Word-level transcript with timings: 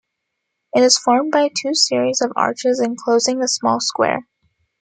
It 0.73 0.81
is 0.81 0.97
formed 0.97 1.31
by 1.31 1.49
two 1.55 1.75
series 1.75 2.21
of 2.21 2.31
arches 2.35 2.81
enclosing 2.83 3.43
a 3.43 3.47
small 3.47 3.79
square. 3.79 4.25